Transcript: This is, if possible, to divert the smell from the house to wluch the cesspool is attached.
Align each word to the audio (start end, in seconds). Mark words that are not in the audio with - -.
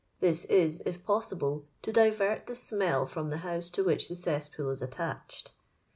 This 0.19 0.45
is, 0.45 0.81
if 0.83 1.05
possible, 1.05 1.67
to 1.83 1.93
divert 1.93 2.47
the 2.47 2.55
smell 2.55 3.05
from 3.05 3.29
the 3.29 3.37
house 3.45 3.69
to 3.69 3.83
wluch 3.83 4.09
the 4.09 4.15
cesspool 4.15 4.71
is 4.71 4.81
attached. 4.81 5.51